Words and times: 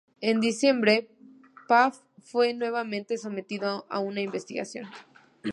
En 0.19 0.39
diciembre, 0.41 1.09
Paf 1.67 1.99
fue 2.23 2.53
nuevamente 2.55 3.17
sometido 3.19 3.85
a 3.89 3.99
una 3.99 4.21
investigación. 4.21 4.87